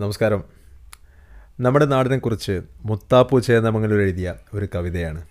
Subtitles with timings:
[0.00, 0.44] നമസ്കാരം.
[1.60, 5.22] നമ്മുടെ നാടിനെക്കുറിച്ച് മുത്താപ്പു ചേന്നമംഗലൂർ എഴുതിയ ഒരു കവിതയാണ്.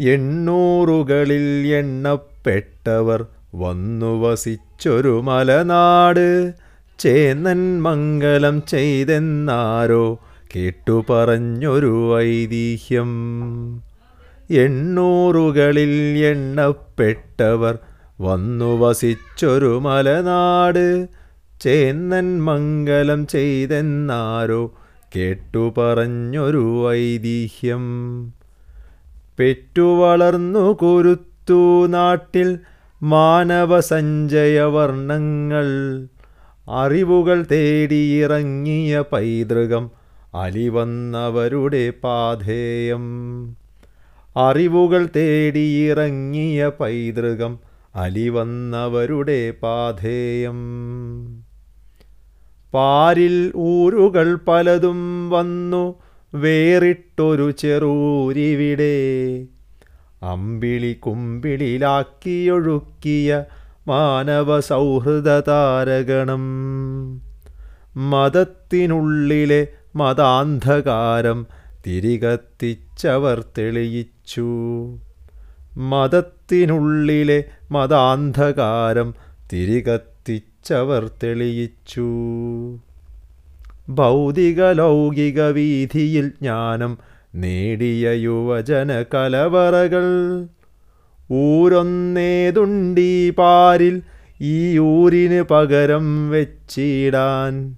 [0.00, 6.52] എണ്ണൂറുകളിൽ എണ്ണപ്പെട്ടവർ വന്നു വസിച്ചൊരു മലനാട്.
[6.98, 10.18] ചേന്നൻ മംഗലം ചെയ്തെന്നാരോ
[10.56, 13.10] കേട്ടു പറഞ്ഞൊരു ഐതിഹ്യം.
[14.50, 17.78] എണ്ണൂറുകളിൽ എണ്ണപ്പെട്ടവർ
[18.20, 21.19] വന്നു വസിച്ചൊരു മലനാട്.
[21.60, 24.70] ചേന്നൻ മംഗലം ചെയ്തെന്നാരോ
[25.16, 27.80] കേട്ടു പറഞ്ഞൊരു ഐതിഹ്യം.
[29.38, 32.58] പെറ്റുവളർന്നു കുരുത്തു നാട്ടിൽ
[33.02, 35.64] മാനവ സഞ്ചയവർണങ്ങൾ.
[36.70, 39.90] അറിവുകൾ തേടിയിറങ്ങിയ പൈതൃകം
[40.34, 43.04] അലിവന്നവരുടെ പാധേയം.
[44.36, 47.58] അറിവുകൾ തേടിയിറങ്ങിയ പൈതൃകം
[47.96, 50.60] അലിവന്നവരുടെ പാധേയം.
[52.74, 55.94] പാരിൽ ഊരുകൾ പലതും വന്നു
[56.34, 59.46] വേറിട്ടൊരു ചെറൂരിവിടെ.
[60.22, 63.44] അമ്പിളി കുമ്പിളിലാക്കിയൊഴുക്കിയ
[63.88, 66.44] മാനവ സൗഹൃദ താരഗണം
[68.10, 71.46] മതത്തിനുള്ളിലെ മതാന്ധകാരം
[71.86, 74.48] തിരികത്തിച്ചവർ തെളിയിച്ചു.
[75.76, 79.14] മതത്തിനുള്ളിലെ മതാന്ധകാരം
[80.60, 82.08] തിരികത്തിച്ചവർ തെളിയിച്ചു.
[83.88, 86.98] ഭൗതിക ലൗകിക വീതിയിൽ ജ്ഞാനം
[87.34, 90.06] നേടിയ യുവജന കലവറകൾ.
[91.32, 94.02] ഊരൊന്നേതുണ്ടീ പാരിൽ
[94.40, 97.76] ഈ ഊരിന് പകരം വെച്ചിടാൻ.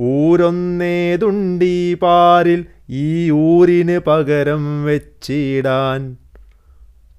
[0.00, 6.16] ഊരൊന്നേതുണ്ടീ പാരിൽ ഈ ഊരിന് പകരം വെച്ചിടാൻ.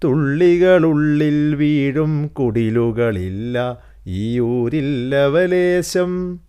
[0.03, 3.57] തുള്ളികളുള്ളിൽ വീഴും കുടിലുകളില്ല
[4.05, 6.39] ഈ ഊരില്ലവലേശം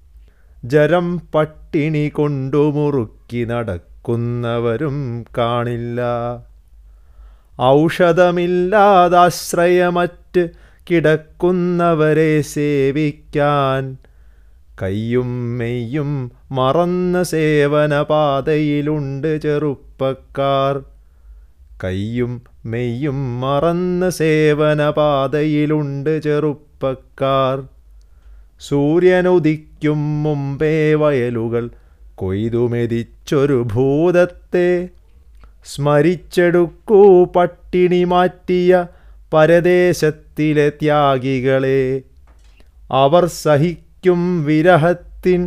[0.64, 6.00] ജരം പട്ടിണി കൊണ്ടു മുറുക്കി നടക്കുന്നവരും കാണില്ല.
[7.60, 10.48] ഔഷധമില്ലാതാശ്രയമറ്റ്
[10.90, 13.96] കിടക്കുന്നവരെ സേവിക്കാൻ
[14.82, 20.82] കയ്യും മെയ്യും മറന്ന സേവന പാതയിലുണ്ട് ചെറുപ്പക്കാർ.
[21.84, 26.22] കയ്യും മെയ്യും മറന്ന സേവന പാതയിലുണ്ട്
[26.76, 27.56] ചെറുപ്പക്കാർ
[28.60, 31.64] സൂര്യനുദിക്കും മുമ്പേ വയലുകൾ
[32.14, 34.68] കൊയ്തുമെതിച്ചൊരു ഭൂതത്തെ.
[35.66, 38.72] സ്മരിച്ചെടുക്കൂ പട്ടിണി മാറ്റിയ
[39.32, 41.80] പരദേശത്തിലെ ത്യാഗികളെ.
[42.92, 45.42] അവർ സഹിക്കും വിരഹത്തിൻ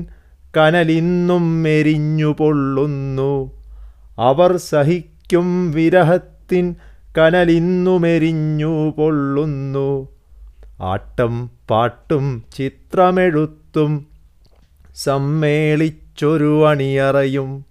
[0.58, 3.32] കനലിന്നും മെരിഞ്ഞു പൊള്ളുന്നു
[4.20, 6.66] അവർ സഹിക്കും വിരഹത്തിൻ
[7.18, 9.90] കനലിന്നു മെരിഞ്ഞു പൊള്ളുന്നു
[10.82, 14.06] ആട്ടം പാട്ടും ചിത്രമെഴുത്തും
[14.96, 17.66] സമ്മേളിച്ചൊരു അണിയറയും.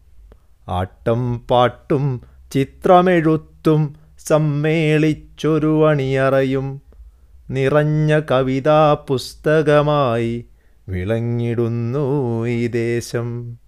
[0.68, 2.20] ആട്ടം പാട്ടും
[2.52, 6.82] ചിത്രമെഴുത്തും സമ്മേളിച്ചൊരു അണിയറയും.
[7.50, 10.44] നിറഞ്ഞ കവിതാ പുസ്തകമായി
[10.88, 13.58] വിളങ്ങിടുന്നു ഈ ദേശം.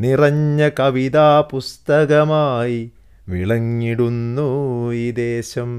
[0.00, 2.90] നിറഞ്ഞ കവിതാ പുസ്തകമായി
[3.28, 5.70] വിളങ്ങിടുന്നു ഈ ദേശം.